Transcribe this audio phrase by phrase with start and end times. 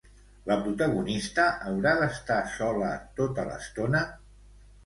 [0.51, 4.07] La protagonista haurà d'estar sola tota l'estona?